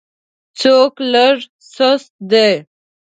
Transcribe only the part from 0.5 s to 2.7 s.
څوک لږ سست دی.